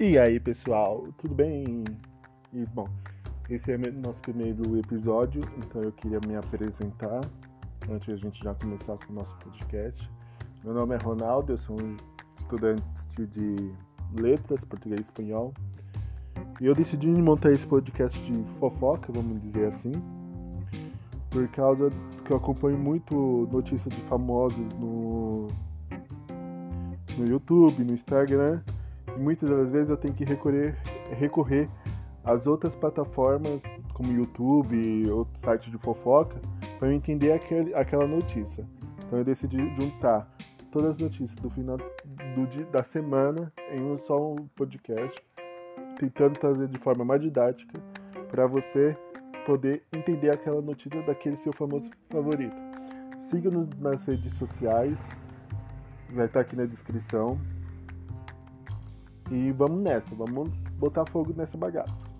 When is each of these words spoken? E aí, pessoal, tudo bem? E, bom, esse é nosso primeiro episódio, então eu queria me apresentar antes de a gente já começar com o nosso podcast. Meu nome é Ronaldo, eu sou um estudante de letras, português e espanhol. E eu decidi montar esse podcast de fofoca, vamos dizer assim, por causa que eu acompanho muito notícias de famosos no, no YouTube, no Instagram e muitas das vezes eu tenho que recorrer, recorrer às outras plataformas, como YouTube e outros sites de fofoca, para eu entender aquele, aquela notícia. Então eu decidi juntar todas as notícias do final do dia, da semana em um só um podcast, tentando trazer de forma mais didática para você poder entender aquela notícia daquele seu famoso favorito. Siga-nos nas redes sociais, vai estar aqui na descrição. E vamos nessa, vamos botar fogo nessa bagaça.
E 0.00 0.18
aí, 0.18 0.40
pessoal, 0.40 1.06
tudo 1.18 1.36
bem? 1.36 1.84
E, 2.52 2.66
bom, 2.74 2.88
esse 3.48 3.70
é 3.70 3.78
nosso 3.78 4.20
primeiro 4.22 4.76
episódio, 4.76 5.40
então 5.56 5.84
eu 5.84 5.92
queria 5.92 6.18
me 6.26 6.34
apresentar 6.34 7.20
antes 7.88 8.04
de 8.04 8.12
a 8.12 8.16
gente 8.16 8.42
já 8.42 8.52
começar 8.54 8.96
com 8.98 9.12
o 9.12 9.14
nosso 9.14 9.36
podcast. 9.36 10.10
Meu 10.64 10.74
nome 10.74 10.96
é 10.96 10.98
Ronaldo, 10.98 11.52
eu 11.52 11.58
sou 11.58 11.80
um 11.80 11.96
estudante 12.40 12.82
de 13.16 13.72
letras, 14.20 14.64
português 14.64 14.98
e 14.98 15.04
espanhol. 15.04 15.54
E 16.60 16.66
eu 16.66 16.74
decidi 16.74 17.06
montar 17.06 17.52
esse 17.52 17.64
podcast 17.64 18.20
de 18.20 18.32
fofoca, 18.58 19.12
vamos 19.12 19.40
dizer 19.42 19.68
assim, 19.68 19.92
por 21.30 21.46
causa 21.50 21.88
que 22.24 22.32
eu 22.32 22.36
acompanho 22.36 22.76
muito 22.76 23.48
notícias 23.52 23.94
de 23.94 24.02
famosos 24.08 24.66
no, 24.74 25.46
no 27.16 27.28
YouTube, 27.28 27.84
no 27.84 27.94
Instagram 27.94 28.60
e 29.16 29.18
muitas 29.18 29.48
das 29.48 29.70
vezes 29.70 29.90
eu 29.90 29.96
tenho 29.96 30.14
que 30.14 30.24
recorrer, 30.24 30.76
recorrer 31.10 31.68
às 32.24 32.46
outras 32.46 32.74
plataformas, 32.74 33.62
como 33.92 34.12
YouTube 34.12 34.76
e 34.76 35.08
outros 35.10 35.38
sites 35.40 35.70
de 35.70 35.78
fofoca, 35.78 36.40
para 36.78 36.88
eu 36.88 36.92
entender 36.92 37.32
aquele, 37.32 37.74
aquela 37.74 38.06
notícia. 38.06 38.66
Então 39.06 39.18
eu 39.18 39.24
decidi 39.24 39.58
juntar 39.76 40.28
todas 40.70 40.90
as 40.90 40.98
notícias 40.98 41.34
do 41.34 41.48
final 41.50 41.76
do 41.76 42.46
dia, 42.48 42.64
da 42.66 42.82
semana 42.82 43.52
em 43.70 43.80
um 43.80 43.98
só 43.98 44.32
um 44.32 44.48
podcast, 44.56 45.20
tentando 45.98 46.38
trazer 46.38 46.66
de 46.68 46.78
forma 46.78 47.04
mais 47.04 47.20
didática 47.20 47.80
para 48.28 48.46
você 48.46 48.96
poder 49.46 49.82
entender 49.94 50.30
aquela 50.30 50.60
notícia 50.60 51.00
daquele 51.02 51.36
seu 51.36 51.52
famoso 51.52 51.88
favorito. 52.10 52.56
Siga-nos 53.30 53.68
nas 53.78 54.04
redes 54.04 54.32
sociais, 54.34 54.98
vai 56.10 56.26
estar 56.26 56.40
aqui 56.40 56.56
na 56.56 56.66
descrição. 56.66 57.38
E 59.30 59.52
vamos 59.52 59.82
nessa, 59.82 60.14
vamos 60.14 60.50
botar 60.78 61.04
fogo 61.06 61.32
nessa 61.36 61.56
bagaça. 61.56 62.13